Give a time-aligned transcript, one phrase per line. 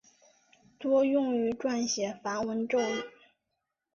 [0.79, 3.03] 多用于转写梵文咒语。